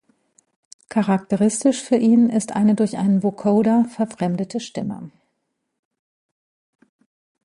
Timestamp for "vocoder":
3.21-3.85